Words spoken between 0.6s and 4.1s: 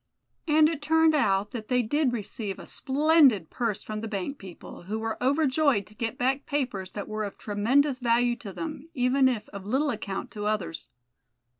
it turned out that they did receive a splendid purse from the